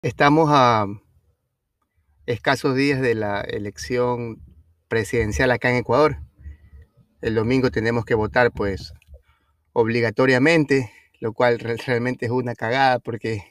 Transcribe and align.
Estamos 0.00 0.48
a 0.52 0.86
escasos 2.24 2.76
días 2.76 3.00
de 3.00 3.16
la 3.16 3.40
elección 3.40 4.40
presidencial 4.86 5.50
acá 5.50 5.70
en 5.70 5.78
Ecuador. 5.78 6.18
El 7.20 7.34
domingo 7.34 7.72
tenemos 7.72 8.04
que 8.04 8.14
votar 8.14 8.52
pues 8.52 8.92
obligatoriamente, 9.72 10.92
lo 11.18 11.32
cual 11.32 11.58
realmente 11.58 12.26
es 12.26 12.30
una 12.30 12.54
cagada 12.54 13.00
porque 13.00 13.42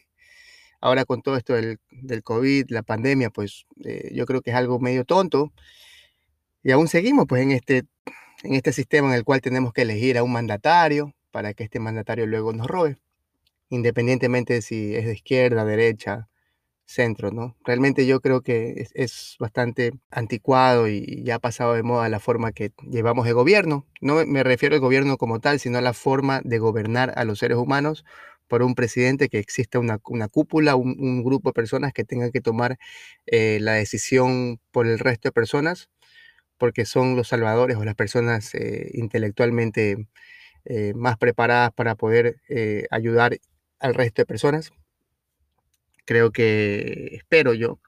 ahora 0.79 1.03
con 1.03 1.21
todo 1.21 1.35
esto 1.35 1.53
del, 1.53 1.79
COVID, 2.23 2.67
la 2.69 2.81
pandemia, 2.81 3.29
pues 3.29 3.65
eh, 3.83 4.09
yo 4.13 4.25
creo 4.25 4.41
que 4.41 4.51
es 4.51 4.55
algo 4.55 4.79
medio 4.79 5.03
tonto. 5.03 5.51
Y 6.63 6.71
aún 6.71 6.87
seguimos 6.87 7.25
pues 7.27 7.41
en 7.41 7.51
este, 7.51 7.83
en 8.43 8.53
este 8.53 8.71
sistema 8.71 9.09
en 9.09 9.15
el 9.15 9.25
cual 9.25 9.41
tenemos 9.41 9.73
que 9.73 9.81
elegir 9.81 10.17
a 10.17 10.23
un 10.23 10.31
mandatario 10.31 11.13
para 11.29 11.53
que 11.53 11.65
este 11.65 11.81
mandatario 11.81 12.25
luego 12.25 12.53
nos 12.53 12.67
robe, 12.67 12.95
independientemente 13.67 14.53
de 14.53 14.61
si 14.61 14.95
es 14.95 15.05
de 15.05 15.13
izquierda, 15.13 15.65
derecha, 15.65 16.29
centro, 16.87 17.31
¿no? 17.31 17.55
Realmente 17.65 18.07
yo 18.07 18.21
creo 18.21 18.41
que 18.41 18.87
es, 18.93 19.35
bastante 19.39 19.91
anticuado 20.09 20.87
y 20.87 21.23
ya 21.23 21.35
ha 21.35 21.39
pasado 21.39 21.73
de 21.73 21.83
moda 21.83 22.09
la 22.09 22.19
forma 22.19 22.51
que 22.53 22.71
llevamos 22.89 23.25
de 23.25 23.33
gobierno. 23.33 23.85
No 24.01 24.25
me 24.25 24.43
refiero 24.43 24.75
al 24.75 24.81
gobierno 24.81 25.17
como 25.17 25.39
tal, 25.39 25.59
sino 25.59 25.77
a 25.77 25.81
la 25.81 25.93
forma 25.93 26.41
de 26.43 26.59
gobernar 26.59 27.13
a 27.15 27.25
los 27.25 27.39
seres 27.39 27.57
humanos 27.57 28.05
por 28.47 28.63
un 28.63 28.75
presidente, 28.75 29.29
que 29.29 29.39
exista 29.39 29.79
una, 29.79 29.99
cúpula, 30.29 30.75
un, 30.75 31.23
grupo 31.23 31.49
de 31.49 31.53
personas 31.53 31.93
que 31.93 32.05
tengan 32.05 32.31
que 32.31 32.41
tomar 32.41 32.77
eh, 33.25 33.59
la 33.61 33.73
decisión 33.73 34.59
por 34.71 34.87
el 34.87 34.99
resto 34.99 35.29
de 35.29 35.33
personas, 35.33 35.89
porque 36.57 36.85
son 36.85 37.15
los 37.15 37.29
salvadores 37.29 37.77
o 37.77 37.85
las 37.85 37.95
personas 37.95 38.55
eh, 38.55 38.91
intelectualmente 38.93 40.07
eh, 40.65 40.93
más 40.95 41.17
preparadas 41.17 41.71
para 41.73 41.95
poder 41.95 42.41
ayudar 42.91 43.37
al 43.79 43.93
resto 43.95 44.21
de 44.21 44.25
personas. 44.27 44.71
Creo 46.07 46.31
que, 46.31 47.09
espero 47.17 47.53
yo, 47.53 47.81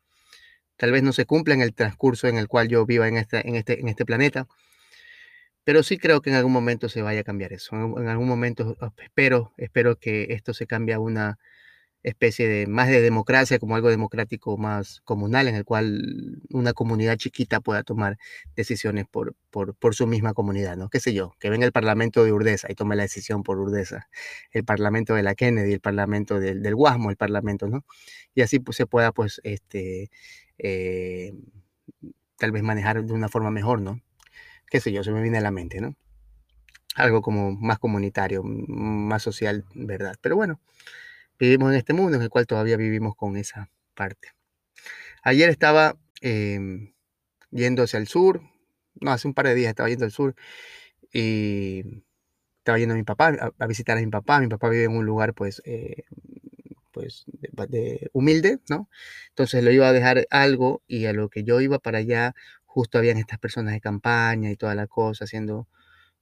tal 0.76 0.92
vez 0.92 1.04
no 1.04 1.14
se 1.14 1.26
cumpla 1.26 1.54
en 1.54 1.62
el 1.62 1.74
transcurso 1.74 2.28
en 2.28 2.38
el 2.38 2.50
cual 2.50 2.68
yo 2.68 2.86
viva 2.86 3.08
en 3.08 3.16
este, 3.16 3.48
en 3.48 3.56
este, 3.56 3.80
en 3.80 3.88
este 3.88 4.06
planeta, 4.06 4.46
pero 5.64 5.84
sí 5.84 5.98
creo 5.98 6.22
que 6.22 6.30
en 6.30 6.36
algún 6.36 6.52
momento 6.52 6.90
se 6.90 7.02
vaya 7.02 7.22
a 7.22 7.24
cambiar 7.24 7.54
eso. 7.54 7.78
En, 7.78 8.10
algún 8.10 8.28
momento 8.28 8.76
espero, 8.98 9.54
espero 9.56 9.98
que 9.98 10.28
esto 10.32 10.54
se 10.54 10.68
cambie 10.68 10.96
a 10.96 11.00
una 11.00 11.40
especie 12.10 12.48
de 12.48 12.68
más 12.68 12.90
de 12.90 13.02
democracia, 13.02 13.60
como 13.60 13.76
algo 13.76 13.90
democrático 13.90 14.58
más 14.58 15.02
comunal, 15.06 15.48
en 15.48 15.56
el 15.56 15.66
cual 15.66 16.42
una 16.52 16.74
comunidad 16.74 17.18
chiquita 17.18 17.62
pueda 17.62 17.84
tomar 17.84 18.18
decisiones 18.56 19.06
por, 19.10 19.36
por, 19.50 19.76
por 19.76 19.96
su 19.96 20.08
misma 20.08 20.34
comunidad, 20.34 20.78
¿no? 20.78 20.90
¿Qué 20.90 21.00
sé 21.00 21.14
yo? 21.14 21.34
Que 21.40 21.50
venga 21.50 21.66
el 21.66 21.72
Parlamento 21.72 22.24
de 22.24 22.32
Urdesa 22.32 22.68
y 22.70 22.76
tome 22.76 22.96
la 22.96 23.04
decisión 23.04 23.44
por 23.44 23.60
Urdesa, 23.60 24.10
el 24.52 24.66
Parlamento 24.66 25.14
de 25.16 25.24
la 25.24 25.36
Kennedy, 25.36 25.74
el 25.74 25.82
Parlamento 25.82 26.40
del, 26.40 26.62
del 26.62 26.76
Guasmo, 26.76 27.10
el 27.10 27.18
Parlamento, 27.18 27.68
¿no? 27.68 27.86
Y 28.36 28.42
así 28.42 28.60
pues, 28.60 28.78
se 28.78 28.86
pueda, 28.86 29.12
pues, 29.12 29.42
este, 29.44 30.10
eh, 30.58 31.34
tal 32.38 32.52
vez 32.52 32.64
manejar 32.64 33.04
de 33.04 33.14
una 33.14 33.30
forma 33.30 33.52
mejor, 33.52 33.82
¿no? 33.82 34.02
Qué 34.70 34.80
sé 34.80 34.92
yo, 34.92 35.04
se 35.04 35.12
me 35.12 35.22
viene 35.22 35.38
a 35.40 35.42
la 35.42 35.52
mente, 35.52 35.82
¿no? 35.82 35.96
Algo 36.96 37.22
como 37.22 37.52
más 37.54 37.80
comunitario, 37.80 38.44
más 38.44 39.24
social, 39.24 39.66
¿verdad? 39.76 40.16
Pero 40.22 40.36
bueno, 40.36 40.60
vivimos 41.40 41.72
en 41.72 41.78
este 41.78 41.94
mundo 41.94 42.18
en 42.18 42.24
el 42.24 42.30
cual 42.30 42.46
todavía 42.46 42.78
vivimos 42.78 43.16
con 43.16 43.38
esa 43.38 43.72
parte. 43.96 44.30
Ayer 45.24 45.50
estaba 45.50 45.98
em, 46.22 46.94
yendo 47.52 47.84
hacia 47.84 48.00
el 48.00 48.08
sur, 48.08 48.42
no, 49.02 49.12
hace 49.12 49.28
un 49.28 49.34
par 49.34 49.48
de 49.48 49.56
días 49.56 49.70
estaba 49.70 49.90
yendo 49.90 50.06
al 50.06 50.12
sur 50.12 50.36
y 51.14 52.04
estaba 52.60 52.78
yendo 52.78 52.94
a 52.94 52.98
mi 52.98 53.04
papá, 53.04 53.54
a, 53.58 53.68
visitar 53.68 53.98
a 53.98 54.02
mi 54.02 54.08
papá. 54.08 54.40
Mi 54.40 54.48
papá 54.48 54.70
vive 54.70 54.84
en 54.86 54.92
un 54.92 55.06
lugar, 55.06 55.34
pues, 55.34 55.62
eh, 55.66 56.04
pues 56.92 57.26
de, 57.70 58.10
humilde, 58.14 58.60
¿no? 58.70 58.90
Entonces 59.30 59.64
lo 59.64 59.72
iba 59.72 59.88
a 59.88 59.94
dejar 59.94 60.28
algo 60.30 60.84
y 60.88 61.06
a 61.06 61.14
lo 61.14 61.30
que 61.30 61.44
yo 61.44 61.62
iba 61.62 61.80
para 61.80 62.00
allá, 62.00 62.36
justo 62.66 62.98
habían 62.98 63.18
estas 63.18 63.40
personas 63.40 63.74
de 63.74 63.82
campaña 63.82 64.52
y 64.52 64.56
toda 64.58 64.76
la 64.76 64.88
cosa, 64.88 65.26
haciendo 65.26 65.68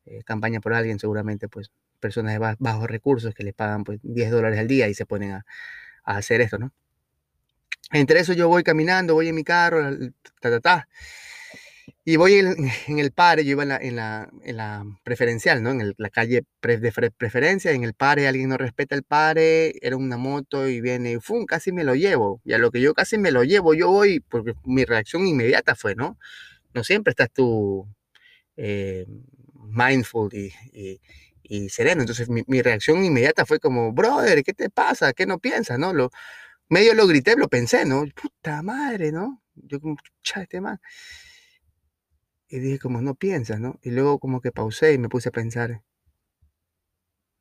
eh, 0.06 0.24
campaña 0.24 0.62
por 0.62 0.74
alguien, 0.74 1.00
seguramente, 1.00 1.50
pues 1.50 1.72
personas 2.00 2.34
de 2.34 2.56
bajos 2.60 2.88
recursos 2.90 3.34
que 3.34 3.44
les 3.44 3.54
pagan 3.54 3.84
pues 3.84 4.00
10 4.04 4.32
dólares 4.32 4.60
al 4.60 4.68
día 4.68 4.88
y 4.88 4.94
se 4.94 5.06
ponen 5.06 5.32
a, 5.32 5.46
hacer 6.04 6.42
esto, 6.42 6.58
¿no? 6.58 6.72
Entre 7.92 8.20
eso 8.20 8.34
yo 8.34 8.48
voy 8.48 8.64
caminando, 8.64 9.14
voy 9.14 9.30
en 9.30 9.36
mi 9.36 9.44
carro, 9.44 9.82
ta, 10.40 10.50
ta, 10.52 10.60
ta, 10.60 10.88
y 12.10 12.16
voy 12.16 12.36
en, 12.36 12.56
el 13.00 13.12
pare, 13.12 13.44
yo 13.44 13.52
iba 13.52 13.64
en 13.64 13.70
la, 13.70 13.78
en 13.78 13.96
la, 13.98 14.30
en 14.44 14.56
la 14.56 14.86
preferencial, 15.04 15.62
¿no? 15.62 15.72
En 15.72 15.94
la 15.98 16.10
calle 16.10 16.44
de 16.62 17.12
preferencia, 17.18 17.72
en 17.72 17.84
el 17.84 17.94
pare 17.94 18.30
alguien 18.30 18.48
no 18.48 18.56
respeta 18.58 18.96
el 18.96 19.04
pare, 19.04 19.74
era 19.82 19.98
una 19.98 20.16
moto 20.16 20.70
y 20.70 20.80
viene, 20.80 21.12
y 21.12 21.20
¡fum! 21.20 21.46
Casi 21.46 21.74
me 21.74 21.84
lo 21.84 21.96
llevo. 21.96 22.42
Y 22.46 22.54
a 22.54 22.60
lo 22.60 22.72
que 22.72 22.80
yo 22.80 22.94
casi 22.94 23.18
me 23.18 23.32
lo 23.32 23.44
llevo, 23.44 23.74
yo 23.74 23.90
voy, 23.90 24.22
porque 24.22 24.54
mi 24.64 24.86
reacción 24.86 25.28
inmediata 25.28 25.76
fue, 25.76 25.96
¿no? 25.96 26.18
No 26.74 26.86
siempre 26.86 27.12
estás 27.12 27.30
tú 27.30 27.86
eh, 28.56 29.06
mindful 29.54 30.34
y, 30.34 30.54
y, 30.72 31.02
sereno. 31.70 32.02
Entonces 32.02 32.30
mi, 32.30 32.44
mi, 32.48 32.62
reacción 32.62 33.04
inmediata 33.04 33.46
fue 33.46 33.60
como, 33.60 33.92
brother, 33.94 34.44
¿qué 34.44 34.54
te 34.54 34.70
pasa? 34.70 35.14
¿Qué 35.14 35.26
no 35.26 35.40
piensas? 35.40 35.80
¿No? 35.80 35.94
Lo, 35.94 36.12
medio 36.70 36.94
lo 36.94 37.08
grité, 37.08 37.36
lo 37.36 37.48
pensé, 37.50 37.86
¿no? 37.86 38.06
Puta 38.16 38.62
madre, 38.64 39.12
¿no? 39.12 39.42
Yo 39.56 39.80
como, 39.80 39.98
cha, 40.24 40.42
este 40.44 40.62
man. 40.62 40.80
Y 42.50 42.60
dije 42.60 42.80
como, 42.80 43.02
no 43.02 43.16
piensas, 43.16 43.60
¿no? 43.60 43.80
Y 43.82 43.92
luego 43.92 44.20
como 44.20 44.42
que 44.42 44.52
pausé 44.52 44.94
y 44.94 44.98
me 44.98 45.10
puse 45.10 45.30
a 45.30 45.32
pensar. 45.32 45.84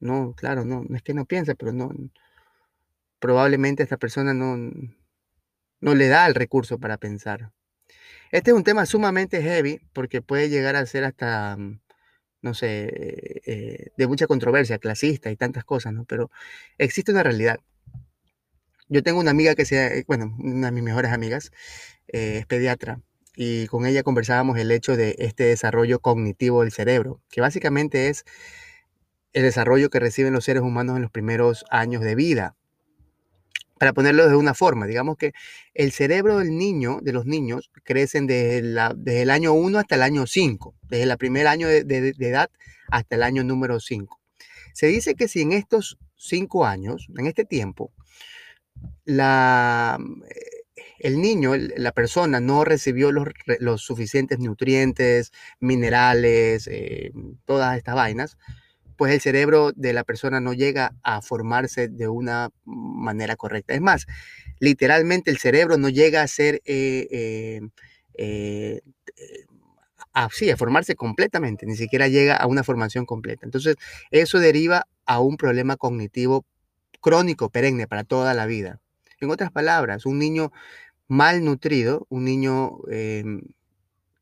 No, 0.01 0.35
claro, 0.35 0.65
no, 0.65 0.85
no 0.89 0.97
es 0.97 1.03
que 1.03 1.15
no 1.15 1.25
piensa, 1.25 1.55
pero 1.55 1.73
no, 1.73 1.91
probablemente 3.19 3.83
esta 3.83 3.97
persona 3.97 4.35
no, 4.35 4.57
no 5.81 5.95
le 5.95 6.09
da 6.09 6.27
el 6.27 6.35
recurso 6.35 6.79
para 6.79 6.99
pensar. 6.99 7.53
Este 8.31 8.51
es 8.51 8.57
un 8.57 8.65
tema 8.65 8.87
sumamente 8.87 9.43
heavy 9.43 9.81
porque 9.93 10.23
puede 10.23 10.49
llegar 10.49 10.77
a 10.77 10.87
ser 10.87 11.05
hasta, 11.05 11.57
mm, 11.57 11.81
no 12.47 12.55
sé, 12.55 13.43
eh, 13.45 13.91
de 13.97 14.07
mucha 14.07 14.27
controversia, 14.29 14.79
clasista 14.79 15.31
y 15.31 15.37
tantas 15.37 15.65
cosas, 15.65 15.93
¿no? 15.93 16.05
Pero 16.05 16.31
existe 16.79 17.11
una 17.13 17.25
realidad. 17.25 17.59
Yo 18.89 19.03
tengo 19.03 19.19
una 19.19 19.33
amiga 19.33 19.57
que 19.57 19.65
sea, 19.65 19.89
eh, 19.89 20.05
bueno, 20.07 20.35
una 20.39 20.69
de 20.69 20.73
mis 20.73 20.85
mejores 20.85 21.13
amigas, 21.13 21.51
eh, 22.07 22.39
es 22.39 22.47
pediatra 22.47 23.01
y 23.35 23.67
con 23.67 23.85
ella 23.85 24.05
conversábamos 24.05 24.59
el 24.59 24.71
hecho 24.71 24.97
de 24.97 25.17
este 25.19 25.45
desarrollo 25.45 25.99
cognitivo 26.01 26.63
del 26.63 26.73
cerebro, 26.73 27.21
que 27.31 27.41
básicamente 27.41 28.09
es 28.09 28.25
el 29.33 29.43
desarrollo 29.43 29.91
que 29.91 30.01
reciben 30.01 30.33
los 30.33 30.45
seres 30.45 30.63
humanos 30.63 30.97
en 30.97 31.03
los 31.03 31.11
primeros 31.11 31.65
años 31.71 32.03
de 32.03 32.15
vida. 32.15 32.57
Para 33.79 33.93
ponerlo 33.93 34.29
de 34.29 34.37
una 34.37 34.55
forma, 34.55 34.87
digamos 34.87 35.17
que 35.17 35.33
el 35.75 35.93
cerebro 35.93 36.39
del 36.39 36.57
niño, 36.57 37.01
de 37.03 37.13
los 37.13 37.27
niños, 37.27 37.71
crecen 37.85 38.27
desde, 38.27 39.23
el 39.23 39.31
año 39.31 39.53
1 39.53 39.79
hasta 39.79 39.97
el 39.97 40.03
año 40.03 40.27
5, 40.27 40.75
desde 40.89 41.05
el 41.05 41.19
primer 41.19 41.47
año 41.47 41.69
de, 41.69 41.85
de 41.85 42.29
edad 42.29 42.51
hasta 42.91 43.17
el 43.17 43.23
año 43.23 43.45
número 43.45 43.81
5. 43.81 44.21
Se 44.73 44.87
dice 44.87 45.15
que 45.15 45.29
si 45.29 45.43
en 45.43 45.53
estos 45.53 45.99
5 46.17 46.65
años, 46.65 47.09
en 47.17 47.27
este 47.27 47.45
tiempo, 47.45 47.93
la, 49.05 49.99
el 50.99 51.21
niño, 51.21 51.53
la 51.57 51.93
persona, 51.93 52.41
no 52.41 52.65
recibió 52.65 53.13
los, 53.13 53.83
suficientes 53.83 54.39
nutrientes, 54.39 55.33
minerales, 55.61 56.69
eh, 56.71 57.13
todas 57.45 57.77
estas 57.77 57.95
vainas, 57.95 58.39
pues 58.97 59.13
el 59.13 59.21
cerebro 59.21 59.73
de 59.75 59.93
la 59.93 60.05
persona 60.05 60.41
no 60.41 60.53
llega 60.53 60.95
a 61.03 61.23
formarse 61.23 61.89
de 61.89 62.09
una 62.09 62.51
manera 62.65 63.37
correcta. 63.37 63.75
Es 63.75 63.81
más, 63.81 64.07
literalmente 64.59 65.31
el 65.31 65.39
cerebro 65.39 65.77
no 65.79 65.89
llega 65.89 66.23
a 66.23 66.27
ser, 66.29 66.63
eh, 66.65 67.61
eh, 68.15 68.81
así, 70.13 70.51
a 70.51 70.57
formarse 70.57 70.95
completamente, 70.97 71.67
ni 71.67 71.77
siquiera 71.77 72.09
llega 72.09 72.37
a 72.37 72.47
una 72.47 72.65
formación 72.65 73.07
completa. 73.07 73.45
Entonces, 73.45 73.77
eso 74.11 74.39
deriva 74.39 74.87
a 75.05 75.21
un 75.21 75.37
problema 75.37 75.77
cognitivo 75.77 76.45
crónico, 77.01 77.51
perenne, 77.51 77.87
para 77.87 78.05
toda 78.05 78.35
la 78.35 78.47
vida. 78.47 78.81
En 79.21 79.31
otras 79.31 79.53
palabras, 79.53 80.07
un 80.07 80.19
niño 80.19 80.53
malnutrido, 81.09 82.07
un 82.09 82.25
niño 82.25 82.79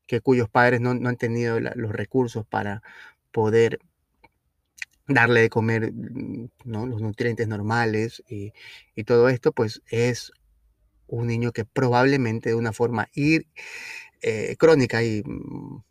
que 0.07 0.21
cuyos 0.21 0.49
padres 0.49 0.81
no, 0.81 0.91
han 0.91 1.17
tenido 1.17 1.59
los 1.59 1.91
recursos 1.91 2.45
para 2.45 2.81
poder 3.31 3.79
darle 5.07 5.41
de 5.41 5.49
comer 5.49 5.91
mm, 5.93 6.49
¿no? 6.65 6.85
los 6.85 7.01
nutrientes 7.01 7.47
normales 7.47 8.23
y, 8.27 8.53
y, 8.95 9.03
todo 9.03 9.29
esto, 9.29 9.51
pues 9.51 9.81
es 9.89 10.31
un 11.07 11.27
niño 11.27 11.51
que 11.51 11.65
probablemente 11.65 12.49
de 12.49 12.55
una 12.55 12.73
forma 12.73 13.07
ir, 13.13 13.47
eh, 14.21 14.55
crónica 14.57 15.03
y 15.03 15.23
mm, 15.23 15.83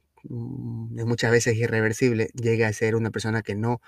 muchas 1.07 1.31
veces 1.31 1.57
irreversible 1.57 2.31
llegue 2.35 2.65
a 2.65 2.73
ser 2.73 2.97
una 2.97 3.11
persona 3.11 3.43
que 3.43 3.55
no 3.55 3.81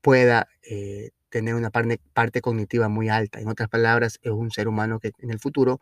pueda 0.00 0.48
eh, 0.62 1.10
tener 1.30 1.54
una 1.54 1.70
parte, 1.70 2.00
parte 2.12 2.40
cognitiva 2.40 2.88
muy 2.88 3.08
alta. 3.08 3.40
En 3.40 3.48
otras 3.48 3.68
palabras, 3.68 4.18
es 4.22 4.32
un 4.32 4.50
ser 4.50 4.68
humano 4.68 4.98
que 4.98 5.12
en 5.20 5.30
el 5.30 5.38
futuro 5.38 5.80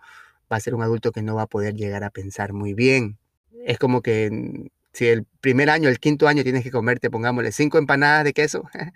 va 0.52 0.56
a 0.56 0.61
ser 0.61 0.75
un 0.75 0.82
adulto 0.82 1.12
que 1.12 1.23
no 1.23 1.37
va 1.37 1.43
a 1.43 1.46
poder 1.46 1.75
llegar 1.75 2.05
a 2.05 2.11
pensar 2.11 2.52
muy 2.52 2.75
bien. 2.75 3.19
Es 3.64 3.78
como 3.78 4.02
que 4.02 4.31
mm, 4.31 4.67
si 4.96 5.08
el 5.08 5.26
primer 5.43 5.69
año, 5.69 5.90
el 5.90 6.00
quinto 6.00 6.26
año 6.26 6.43
tienes 6.43 6.64
que 6.64 6.70
comerte, 6.70 7.10
pongámosle, 7.10 7.52
cinco 7.52 7.76
empanadas 7.76 8.25
de 8.25 8.32
queso, 8.32 8.64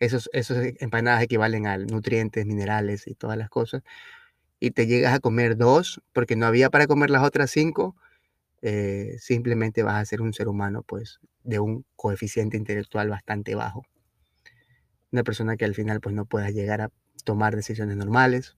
esos, 0.00 0.28
esos 0.32 0.58
empanadas 0.80 1.22
equivalen 1.22 1.68
a 1.68 1.78
nutrientes, 1.78 2.44
minerales 2.46 3.06
y 3.06 3.14
todas 3.14 3.38
las 3.38 3.48
cosas, 3.48 3.82
y 4.58 4.72
te 4.72 4.88
llegas 4.88 5.14
a 5.14 5.20
comer 5.20 5.56
dos 5.56 6.02
porque 6.12 6.34
no 6.34 6.46
había 6.46 6.68
para 6.68 6.88
comer 6.88 7.10
las 7.10 7.22
otras 7.22 7.52
cinco, 7.52 7.94
eh, 8.62 9.18
simplemente 9.20 9.84
vas 9.84 10.02
a 10.02 10.04
ser 10.04 10.20
un 10.20 10.32
ser 10.32 10.48
humano 10.48 10.82
pues 10.82 11.20
de 11.44 11.60
un 11.60 11.86
coeficiente 11.94 12.56
intelectual 12.56 13.08
bastante 13.08 13.54
bajo. 13.54 13.84
Una 15.12 15.22
persona 15.22 15.56
que 15.56 15.64
al 15.64 15.76
final 15.76 16.00
pues 16.00 16.12
no 16.12 16.24
pueda 16.24 16.50
llegar 16.50 16.80
a 16.80 16.90
tomar 17.24 17.54
decisiones 17.54 17.96
normales, 17.96 18.56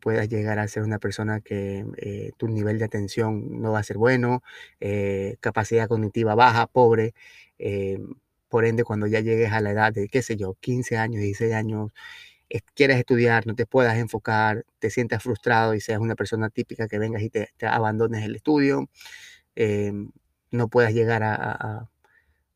puedas 0.00 0.28
llegar 0.28 0.58
a 0.58 0.68
ser 0.68 0.82
una 0.82 0.98
persona 0.98 1.40
que 1.40 1.84
eh, 1.98 2.32
tu 2.38 2.48
nivel 2.48 2.78
de 2.78 2.84
atención 2.86 3.60
no 3.62 3.72
va 3.72 3.80
a 3.80 3.82
ser 3.82 3.98
bueno, 3.98 4.42
eh, 4.80 5.36
capacidad 5.40 5.88
cognitiva 5.88 6.34
baja, 6.34 6.66
pobre. 6.66 7.14
Eh, 7.58 7.98
por 8.48 8.64
ende, 8.64 8.84
cuando 8.84 9.06
ya 9.06 9.20
llegues 9.20 9.52
a 9.52 9.60
la 9.60 9.70
edad 9.72 9.92
de, 9.92 10.08
qué 10.08 10.22
sé 10.22 10.36
yo, 10.36 10.54
15 10.60 10.96
años, 10.98 11.22
16 11.22 11.54
años, 11.54 11.92
quieres 12.74 12.98
estudiar, 12.98 13.46
no 13.46 13.54
te 13.54 13.66
puedas 13.66 13.96
enfocar, 13.98 14.64
te 14.80 14.90
sientas 14.90 15.22
frustrado 15.22 15.74
y 15.74 15.80
seas 15.80 16.00
una 16.00 16.16
persona 16.16 16.50
típica 16.50 16.88
que 16.88 16.98
vengas 16.98 17.22
y 17.22 17.30
te, 17.30 17.50
abandones 17.62 18.24
el 18.24 18.36
estudio, 18.36 18.88
no 20.50 20.68
puedas 20.68 20.92
llegar 20.94 21.22
a, 21.22 21.88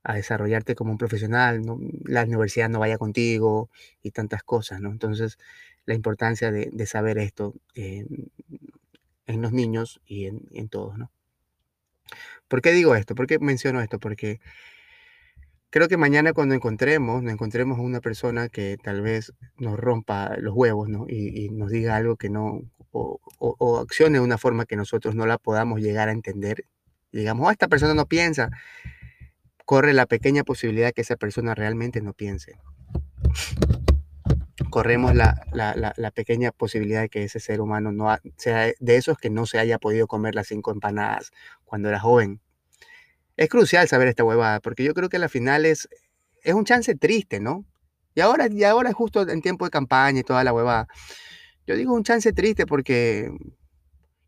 a, 0.05 0.15
desarrollarte 0.15 0.75
como 0.75 0.93
un 0.93 0.99
profesional, 0.99 1.63
la 2.05 2.25
universidad 2.25 2.69
no 2.69 2.81
vaya 2.81 2.99
contigo 2.99 3.71
y 4.03 4.11
tantas 4.11 4.43
cosas, 4.43 4.81
¿no? 4.81 4.91
Entonces, 4.91 5.39
la 5.87 5.95
importancia 5.95 6.51
de, 6.51 6.87
saber 6.87 7.19
esto 7.19 7.55
en, 7.75 8.31
los 9.27 9.53
niños 9.53 10.01
y 10.07 10.27
en, 10.27 10.69
todos, 10.69 10.99
¿no? 10.99 11.11
¿Por 12.49 12.61
qué 12.63 12.73
digo 12.73 12.95
esto? 12.95 13.15
¿Por 13.15 13.27
qué 13.27 13.39
menciono 13.39 13.81
esto? 13.81 13.99
Porque 13.99 14.41
creo 15.71 15.89
que 15.89 15.97
mañana 15.97 16.33
cuando 16.33 16.55
encontremos, 16.55 17.23
nos 17.23 17.33
encontremos 17.33 17.79
a 17.79 17.83
una 17.83 18.01
persona 18.01 18.49
que 18.49 18.77
tal 18.83 19.03
vez 19.03 19.33
nos 19.57 19.79
rompa 19.79 20.37
los 20.39 20.55
huevos, 20.55 20.89
¿no? 20.89 21.07
Y, 21.09 21.49
nos 21.51 21.71
diga 21.71 21.97
algo 21.97 22.17
que 22.17 22.31
no, 22.31 22.63
o, 22.93 23.81
accione 23.81 24.19
de 24.19 24.25
una 24.25 24.39
forma 24.39 24.67
que 24.67 24.77
nosotros 24.77 25.15
no 25.15 25.27
la 25.27 25.39
podamos 25.39 25.81
llegar 25.81 26.09
a 26.09 26.13
entender. 26.13 26.67
Y 27.13 27.19
digamos, 27.19 27.49
oh, 27.49 27.51
esta 27.51 27.69
persona 27.69 27.95
no 27.95 28.07
piensa. 28.07 28.51
Corre 29.65 29.95
la 29.95 30.07
pequeña 30.07 30.45
posibilidad 30.45 30.93
que 30.93 31.03
esa 31.03 31.17
persona 31.17 31.55
realmente 31.55 32.01
no 32.03 32.13
piense 32.13 32.57
corremos 34.75 35.15
la, 35.15 36.11
pequeña 36.17 36.51
posibilidad 36.51 37.03
de 37.03 37.09
que 37.09 37.23
ese 37.23 37.39
ser 37.39 37.61
humano 37.61 37.93
no 37.93 38.19
sea 38.37 38.73
de 38.81 38.97
esos 38.97 39.17
que 39.19 39.31
no 39.31 39.47
se 39.47 39.61
haya 39.61 39.79
podido 39.79 40.09
comer 40.09 40.35
las 40.35 40.49
cinco 40.49 40.73
empanadas 40.73 41.31
cuando 41.65 41.89
era 41.89 42.01
joven. 42.01 42.41
Es 43.37 43.49
crucial 43.49 43.87
saber 43.87 44.09
esta 44.09 44.25
huevada, 44.25 44.59
porque 44.59 44.83
yo 44.83 44.93
creo 44.93 45.09
que 45.09 45.21
la 45.21 45.29
final 45.29 45.65
es, 45.65 45.89
es 46.43 46.55
un 46.55 46.65
chance 46.65 46.93
triste, 46.97 47.39
¿no? 47.39 47.65
Y 48.17 48.21
ahora, 48.21 48.49
y 48.51 48.65
ahora 48.65 48.89
es 48.89 48.97
justo 48.97 49.23
en 49.29 49.43
tiempo 49.43 49.65
de 49.65 49.71
campaña 49.71 50.19
y 50.19 50.25
toda 50.25 50.43
la 50.43 50.53
huevada. 50.53 50.89
Yo 51.69 51.77
digo 51.77 51.95
un 51.95 52.03
chance 52.03 52.33
triste 52.33 52.67
porque 52.67 53.31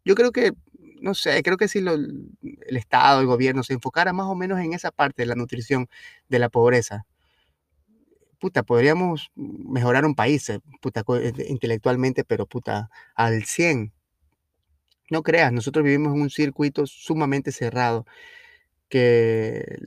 yo 0.04 0.14
creo 0.14 0.30
que, 0.30 0.52
no 1.00 1.14
sé, 1.14 1.42
creo 1.42 1.56
que 1.56 1.66
si 1.66 1.80
el 1.80 2.76
Estado, 2.76 3.20
el 3.20 3.26
gobierno 3.26 3.64
se 3.64 3.72
enfocara 3.72 4.12
más 4.12 4.26
o 4.26 4.36
menos 4.36 4.60
en 4.60 4.74
esa 4.74 4.92
parte 4.92 5.22
de 5.22 5.26
la 5.26 5.34
nutrición 5.34 5.88
de 6.28 6.38
la 6.38 6.50
pobreza, 6.50 7.04
podríamos 8.50 9.30
mejorar 9.34 10.04
un 10.04 10.14
país, 10.14 10.48
eh, 10.50 10.60
puta, 10.80 11.04
eh, 11.20 11.32
intelectualmente, 11.48 12.24
pero 12.24 12.46
puta, 12.46 12.90
al 13.14 13.44
100. 13.44 13.92
No 15.10 15.22
creas, 15.22 15.52
nosotros 15.52 15.84
vivimos 15.84 16.14
en 16.14 16.22
un 16.22 16.30
circuito 16.30 16.86
sumamente 16.86 17.52
cerrado, 17.52 18.06
que 18.88 19.78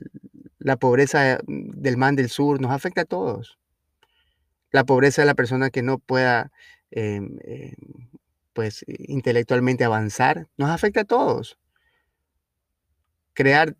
la 0.58 0.76
pobreza 0.76 1.40
del 1.46 1.96
man 1.96 2.16
del 2.16 2.28
sur 2.30 2.60
nos 2.60 2.72
afecta 2.72 3.02
a 3.02 3.04
todos. 3.06 3.58
La 4.72 4.84
pobreza 4.84 5.22
de 5.22 5.26
la 5.26 5.34
persona 5.34 5.70
que 5.70 5.82
no 5.82 5.98
pueda, 5.98 6.52
em, 6.90 7.38
em, 7.44 7.74
pues, 8.52 8.84
intelectualmente 8.88 9.84
avanzar, 9.84 10.48
nos 10.56 10.70
afecta 10.70 11.02
a 11.02 11.04
todos. 11.04 11.58
Crear 13.34 13.76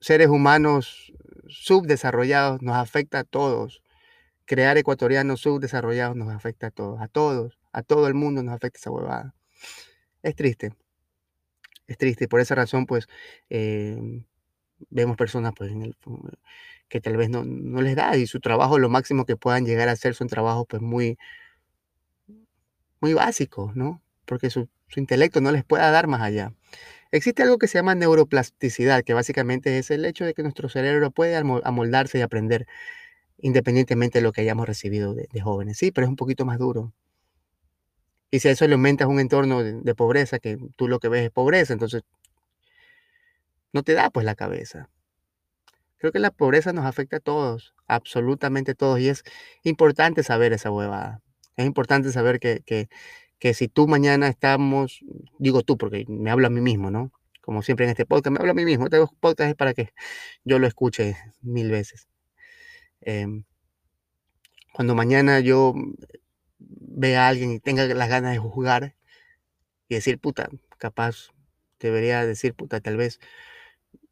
seres 0.00 0.28
humanos 0.28 1.12
subdesarrollados 1.48 2.62
nos 2.62 2.76
afecta 2.76 3.20
a 3.20 3.24
todos 3.24 3.83
crear 4.44 4.76
ecuatorianos 4.78 5.40
subdesarrollados 5.40 6.16
nos 6.16 6.28
afecta 6.28 6.68
a 6.68 6.70
todos, 6.70 7.00
a 7.00 7.08
todos, 7.08 7.58
a 7.72 7.82
todo 7.82 8.06
el 8.08 8.14
mundo 8.14 8.42
nos 8.42 8.54
afecta 8.54 8.78
esa 8.78 8.90
huevada. 8.90 9.34
Es 10.22 10.34
triste, 10.36 10.72
es 11.86 11.98
triste 11.98 12.28
por 12.28 12.40
esa 12.40 12.54
razón 12.54 12.86
pues 12.86 13.06
em, 13.48 14.24
vemos 14.90 15.16
personas 15.16 15.52
pues 15.56 15.72
que 16.88 17.00
tal 17.00 17.16
vez 17.16 17.30
no, 17.30 17.44
no, 17.44 17.82
les 17.82 17.96
da 17.96 18.16
y 18.16 18.26
su 18.26 18.40
trabajo 18.40 18.78
lo 18.78 18.88
máximo 18.88 19.24
que 19.24 19.36
puedan 19.36 19.64
llegar 19.66 19.88
a 19.88 19.92
hacer 19.92 20.14
son 20.14 20.28
trabajos 20.28 20.66
pues 20.68 20.82
muy, 20.82 21.18
muy 23.00 23.14
básicos, 23.14 23.74
¿no? 23.76 24.02
Porque 24.26 24.50
su, 24.50 24.68
su 24.88 25.00
intelecto 25.00 25.40
no 25.40 25.52
les 25.52 25.64
pueda 25.64 25.90
dar 25.90 26.06
más 26.06 26.22
allá. 26.22 26.52
Existe 27.10 27.42
algo 27.42 27.58
que 27.58 27.68
se 27.68 27.78
llama 27.78 27.94
neuroplasticidad, 27.94 29.04
que 29.04 29.14
básicamente 29.14 29.78
es 29.78 29.90
el 29.90 30.04
hecho 30.04 30.24
de 30.24 30.34
que 30.34 30.42
nuestro 30.42 30.68
cerebro 30.68 31.10
puede 31.10 31.36
amoldarse 31.36 32.18
y 32.18 32.22
aprender 32.22 32.66
independientemente 33.38 34.18
de 34.18 34.22
lo 34.22 34.32
que 34.32 34.42
hayamos 34.42 34.66
recibido 34.66 35.14
de, 35.14 35.28
jóvenes. 35.40 35.78
Sí, 35.78 35.90
pero 35.90 36.06
es 36.06 36.10
un 36.10 36.16
poquito 36.16 36.44
más 36.44 36.58
duro. 36.58 36.92
Y 38.30 38.40
si 38.40 38.48
a 38.48 38.50
eso 38.52 38.66
le 38.66 38.74
aumentas 38.74 39.08
un 39.08 39.20
entorno 39.20 39.62
de, 39.62 39.94
pobreza, 39.94 40.38
que 40.38 40.58
tú 40.76 40.88
lo 40.88 40.98
que 40.98 41.08
ves 41.08 41.24
es 41.24 41.30
pobreza, 41.30 41.72
entonces 41.72 42.02
no 43.72 43.82
te 43.82 43.94
da 43.94 44.10
pues 44.10 44.26
la 44.26 44.34
cabeza. 44.34 44.90
Creo 45.98 46.12
que 46.12 46.18
la 46.18 46.30
pobreza 46.30 46.72
nos 46.72 46.84
afecta 46.84 47.18
a 47.18 47.20
todos, 47.20 47.74
absolutamente 47.86 48.74
todos, 48.74 49.00
y 49.00 49.08
es 49.08 49.24
importante 49.62 50.22
saber 50.22 50.52
esa 50.52 50.70
huevada. 50.70 51.22
Es 51.56 51.64
importante 51.66 52.10
saber 52.12 52.40
que, 52.40 52.62
que, 52.66 52.88
que 53.38 53.54
si 53.54 53.68
tú 53.68 53.86
mañana 53.86 54.28
estamos, 54.28 55.00
digo 55.38 55.62
tú 55.62 55.78
porque 55.78 56.04
me 56.08 56.30
hablo 56.30 56.48
a 56.48 56.50
mí 56.50 56.60
mismo, 56.60 56.90
¿no? 56.90 57.12
Como 57.40 57.62
siempre 57.62 57.86
en 57.86 57.90
este 57.90 58.06
podcast, 58.06 58.32
me 58.32 58.38
hablo 58.40 58.52
a 58.52 58.54
mí 58.54 58.64
mismo. 58.64 58.86
Este 58.86 58.98
podcast 59.20 59.50
es 59.50 59.54
para 59.54 59.74
que 59.74 59.92
yo 60.44 60.58
lo 60.58 60.66
escuche 60.66 61.16
mil 61.42 61.70
veces. 61.70 62.08
Em, 63.04 63.44
cuando 64.72 64.94
mañana 64.94 65.40
yo 65.40 65.74
vea 66.58 67.26
a 67.26 67.28
alguien 67.28 67.52
y 67.52 67.60
tenga 67.60 67.84
las 67.86 68.08
ganas 68.08 68.32
de 68.32 68.38
jugar 68.38 68.94
y 69.88 69.94
decir, 69.94 70.18
puta, 70.18 70.48
capaz, 70.78 71.30
debería 71.78 72.24
decir, 72.26 72.54
puta, 72.54 72.80
tal 72.80 72.96
vez 72.96 73.20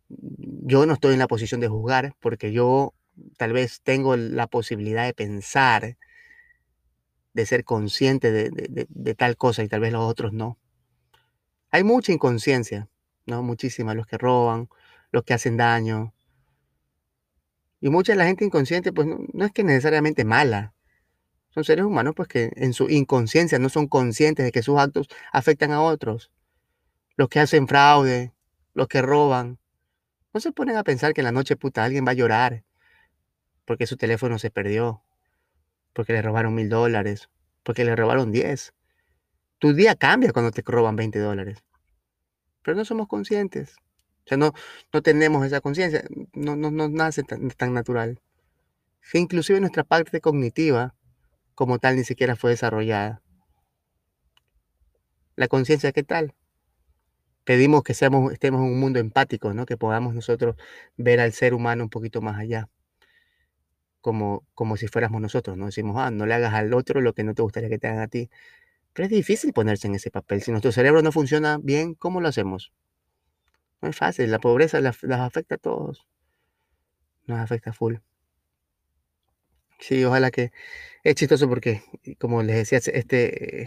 yo 0.09 0.85
no 0.87 0.95
estoy 0.95 1.15
en 1.15 1.19
la 1.19 1.27
posición 1.27 1.61
de 1.61 1.69
jugar 1.69 2.15
porque 2.21 2.53
yo 2.53 2.95
tal 3.39 3.53
vez 3.53 3.81
tengo 3.83 4.17
la 4.17 4.47
posibilidad 4.47 5.05
de 5.07 5.15
pensar, 5.15 5.97
de 7.33 7.47
ser 7.47 7.65
consciente 7.65 8.31
de, 8.31 8.87
de 8.89 9.15
tal 9.15 9.37
cosa 9.37 9.63
y 9.63 9.69
tal 9.69 9.81
vez 9.81 9.93
los 9.93 10.03
otros 10.03 10.33
no. 10.33 10.59
Hay 11.71 11.85
mucha 11.85 12.13
inconsciencia, 12.13 12.89
¿no? 13.25 13.43
Muchísima, 13.43 13.95
los 13.95 14.07
que 14.07 14.19
roban, 14.19 14.69
los 15.11 15.25
que 15.25 15.33
hacen 15.33 15.57
daño, 15.57 16.13
y 17.83 17.91
mucha 17.91 18.13
de 18.13 18.17
la 18.17 18.25
gente 18.25 18.47
inconsciente, 18.47 18.93
pues 18.93 19.07
no, 19.07 19.45
es 19.45 19.53
que 19.53 19.65
necesariamente 19.65 20.25
mala. 20.25 20.73
Son 21.51 21.65
seres 21.65 21.85
humanos, 21.85 22.15
pues 22.17 22.29
que 22.29 22.51
en 22.57 22.73
su 22.73 22.89
inconsciencia 22.89 23.59
no 23.59 23.69
son 23.69 23.89
conscientes 23.89 24.47
de 24.47 24.53
que 24.53 24.63
sus 24.63 24.79
actos 24.79 25.09
afectan 25.33 25.73
a 25.73 25.83
otros. 25.83 26.31
Los 27.17 27.29
que 27.29 27.41
hacen 27.41 27.69
fraude, 27.69 28.33
los 28.73 28.89
que 28.89 29.03
roban. 29.03 29.59
No 30.33 30.41
se 30.41 30.53
ponen 30.53 30.79
a 30.79 30.85
pensar 30.85 31.13
que 31.13 31.21
en 31.21 31.27
la 31.27 31.33
noche 31.33 31.57
puta 31.57 31.85
alguien 31.85 32.07
va 32.07 32.13
a 32.13 32.15
llorar 32.15 32.65
porque 33.65 33.87
su 33.87 33.97
teléfono 33.97 34.39
se 34.39 34.51
perdió, 34.51 35.03
porque 35.93 36.13
le 36.13 36.23
robaron 36.23 36.55
mil 36.55 36.69
dólares, 36.69 37.31
porque 37.63 37.85
le 37.85 37.97
robaron 37.97 38.33
diez. 38.33 38.75
Tu 39.59 39.73
día 39.73 39.95
cambia 39.95 40.33
cuando 40.33 40.51
te 40.51 40.63
roban 40.65 40.97
20 40.97 41.19
dólares. 41.19 41.63
Pero 42.63 42.77
no 42.77 42.85
somos 42.85 43.09
conscientes. 43.09 43.77
O 44.25 44.29
sea, 44.29 44.39
no, 44.39 44.53
no 44.93 45.03
tenemos 45.03 45.45
esa 45.47 45.61
conciencia, 45.61 46.05
no, 46.33 46.57
no, 46.57 46.71
no 46.71 46.89
nace 46.89 47.23
tan, 47.23 47.49
tan 47.51 47.75
natural. 47.75 48.21
Que 49.13 49.19
inclusive 49.19 49.61
nuestra 49.61 49.85
parte 49.85 50.21
cognitiva 50.21 50.95
como 51.55 51.79
tal 51.79 51.97
ni 51.97 52.05
siquiera 52.05 52.37
fue 52.37 52.51
desarrollada. 52.51 53.23
La 55.37 55.47
conciencia, 55.47 55.93
¿qué 55.93 56.03
tal? 56.03 56.35
Pedimos 57.45 57.85
que 57.85 57.95
seamos, 57.95 58.33
estemos 58.33 58.63
en 58.63 58.67
un 58.73 58.81
mundo 58.81 58.99
empático, 58.99 59.55
¿no? 59.55 59.65
que 59.65 59.77
podamos 59.77 60.13
nosotros 60.15 60.57
ver 60.97 61.21
al 61.21 61.33
ser 61.33 61.55
humano 61.55 61.85
un 61.85 61.91
poquito 61.91 62.21
más 62.21 62.37
allá. 62.39 62.69
como, 64.01 64.45
como 64.55 64.77
si 64.77 64.89
fuéramos 64.89 65.21
nosotros, 65.21 65.57
¿no? 65.57 65.67
Decimos, 65.67 65.97
ah, 65.99 66.11
no 66.11 66.27
le 66.27 66.35
hagas 66.35 66.55
al 66.55 66.75
otro 66.75 67.01
lo 67.01 67.15
que 67.15 67.25
no 67.25 67.35
te 67.35 67.43
gustaría 67.43 67.69
que 67.71 67.79
te 67.79 67.89
hagan 67.89 68.01
a 68.01 68.09
ti. 68.09 68.31
Pero 68.95 69.07
es 69.07 69.11
difícil 69.13 69.53
ponerse 69.53 69.89
en 69.89 69.97
ese 69.97 70.11
papel. 70.11 70.43
Si 70.43 70.53
nuestro 70.53 70.73
cerebro 70.73 71.03
no 71.03 71.13
funciona 71.13 71.59
bien, 71.63 71.95
¿cómo 71.95 72.21
lo 72.21 72.29
hacemos? 72.29 72.73
No 73.83 73.89
es 73.91 73.97
fácil. 73.97 74.31
La 74.31 74.39
pobreza 74.39 74.81
las, 74.81 75.05
afecta 75.05 75.57
a 75.57 75.59
todos. 75.59 76.07
Nos 77.27 77.41
afecta 77.41 77.73
full. 77.73 77.97
Sí, 79.81 80.05
ojalá 80.05 80.31
que... 80.31 80.53
Es 81.03 81.17
chistoso 81.17 81.49
porque, 81.49 81.83
como 82.19 82.43
les 82.45 82.57
decía, 82.57 82.79
este, 82.79 83.63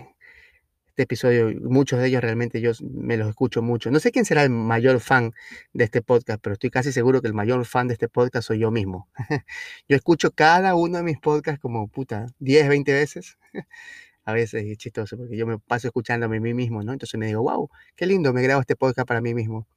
este 0.95 1.03
episodio, 1.03 1.51
muchos 1.61 1.99
de 1.99 2.07
ellos 2.07 2.21
realmente 2.21 2.61
yo 2.61 2.71
me 2.81 3.17
los 3.17 3.27
escucho 3.27 3.61
mucho. 3.61 3.91
No 3.91 3.99
sé 3.99 4.13
quién 4.13 4.23
será 4.23 4.43
el 4.43 4.49
mayor 4.49 5.01
fan 5.01 5.33
de 5.73 5.83
este 5.83 6.01
podcast, 6.01 6.39
pero 6.41 6.53
estoy 6.53 6.69
casi 6.69 6.93
seguro 6.93 7.21
que 7.21 7.27
el 7.27 7.33
mayor 7.33 7.65
fan 7.65 7.89
de 7.89 7.93
este 7.95 8.07
podcast 8.07 8.47
soy 8.47 8.59
yo 8.59 8.71
mismo. 8.71 9.09
yo 9.89 9.97
escucho 9.97 10.31
cada 10.31 10.73
uno 10.75 10.97
de 10.97 11.03
mis 11.03 11.19
podcasts 11.19 11.59
como 11.59 11.89
puta, 11.89 12.27
10, 12.39 12.69
20 12.69 12.93
veces. 12.93 13.37
a 14.25 14.33
veces 14.33 14.65
es 14.65 14.77
chistoso 14.77 15.17
porque 15.17 15.37
yo 15.37 15.47
me 15.47 15.59
paso 15.59 15.87
escuchándome 15.87 16.37
a 16.37 16.39
mí 16.41 16.53
mismo, 16.53 16.83
¿no? 16.83 16.93
Entonces 16.93 17.19
me 17.19 17.27
digo, 17.27 17.43
wow, 17.43 17.69
qué 17.95 18.05
lindo, 18.05 18.33
me 18.33 18.41
grabo 18.41 18.61
este 18.61 18.75
podcast 18.75 19.07
para 19.07 19.21
mí 19.21 19.33
mismo. 19.33 19.67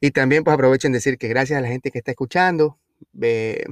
Y 0.00 0.10
también 0.10 0.44
pues 0.44 0.54
aprovecho 0.54 0.86
en 0.88 0.92
decir 0.92 1.18
que 1.18 1.28
gracias 1.28 1.58
a 1.58 1.62
la 1.62 1.68
gente 1.68 1.90
que 1.90 1.98
está 1.98 2.10
escuchando, 2.10 2.78
eh, 3.20 3.64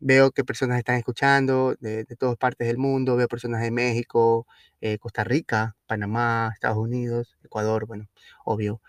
veo 0.00 0.30
que 0.32 0.44
personas 0.44 0.78
están 0.78 0.96
escuchando 0.96 1.76
de, 1.80 2.04
todas 2.18 2.36
partes 2.36 2.66
del 2.66 2.78
mundo, 2.78 3.16
veo 3.16 3.28
personas 3.28 3.62
de 3.62 3.70
México, 3.70 4.46
eh, 4.80 4.98
Costa 4.98 5.24
Rica, 5.24 5.76
Panamá, 5.86 6.50
Estados 6.54 6.78
Unidos, 6.78 7.36
Ecuador, 7.44 7.86
bueno, 7.86 8.08
obvio, 8.44 8.80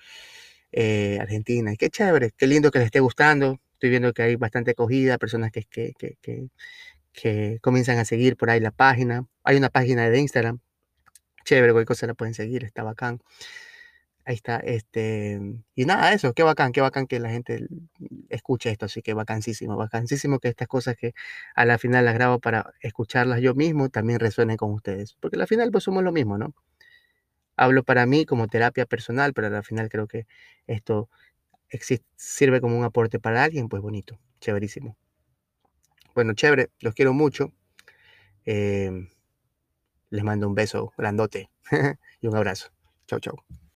eh, 0.72 1.20
Argentina. 1.22 1.74
Y 1.74 1.78
qué 1.78 1.90
chévere, 1.90 2.32
qué 2.38 2.48
lindo 2.48 2.72
que 2.72 2.80
les 2.80 2.88
esté 2.88 3.00
gustando. 3.02 3.60
Estoy 3.74 3.90
viendo 3.90 4.14
que 4.14 4.24
hay 4.24 4.36
bastante 4.36 4.72
acogida, 4.72 5.18
personas 5.18 5.52
que, 5.52 5.64
que, 5.66 5.94
que, 6.22 6.48
que 7.14 7.60
comienzan 7.62 7.98
a 8.00 8.06
seguir 8.06 8.38
por 8.38 8.50
ahí 8.50 8.60
la 8.60 8.72
página. 8.72 9.28
Hay 9.44 9.58
una 9.58 9.70
página 9.70 10.10
de 10.10 10.20
Instagram, 10.20 10.60
chévere, 11.46 11.74
cualquier 11.74 11.88
cosa 11.88 12.08
la 12.08 12.14
pueden 12.16 12.34
seguir, 12.34 12.64
está 12.64 12.84
bacán. 12.84 13.22
Ahí 14.24 14.36
está, 14.36 14.58
este, 14.60 15.40
y 15.74 15.86
nada, 15.86 16.14
eso, 16.14 16.34
qué 16.34 16.44
bacán, 16.44 16.72
qué 16.72 16.82
bacán 16.82 17.08
que 17.08 17.20
la 17.20 17.32
gente 17.32 17.66
escuche 18.30 18.70
esto, 18.70 18.86
así 18.86 19.02
que 19.02 19.16
bacancísimo, 19.16 19.76
bacancísimo 19.78 20.40
que 20.40 20.48
estas 20.50 20.68
cosas 20.68 20.96
que 20.96 21.14
a 21.56 21.66
la 21.66 21.80
final 21.80 22.06
las 22.06 22.14
grabo 22.14 22.40
para 22.40 22.72
escucharlas 22.82 23.42
yo 23.42 23.56
mismo 23.56 23.90
también 23.90 24.20
resuenen 24.20 24.58
con 24.58 24.72
ustedes, 24.74 25.16
porque 25.20 25.38
al 25.40 25.48
final 25.48 25.72
pues 25.72 25.84
somos 25.86 26.04
lo 26.04 26.12
mismo, 26.12 26.38
¿no? 26.38 26.54
Hablo 27.58 27.84
para 27.84 28.06
mí 28.06 28.26
como 28.26 28.48
terapia 28.48 28.86
personal, 28.86 29.34
pero 29.34 29.48
al 29.56 29.64
final 29.64 29.90
creo 29.90 30.08
que 30.08 30.28
esto 30.68 31.10
sirve 32.16 32.62
como 32.62 32.78
un 32.78 32.84
aporte 32.84 33.20
para 33.20 33.44
alguien, 33.44 33.70
pues 33.70 33.82
bonito, 33.82 34.20
chéverísimo. 34.40 34.98
Bueno, 36.16 36.34
chévere, 36.34 36.72
los 36.80 36.94
quiero 36.94 37.14
mucho. 37.14 37.54
Em, 38.46 39.10
les 40.12 40.24
mando 40.24 40.48
un 40.48 40.54
beso 40.56 40.94
grandote 40.98 41.50
y 42.22 42.28
un 42.28 42.36
abrazo. 42.36 42.72
Chau, 43.08 43.20
chau. 43.20 43.62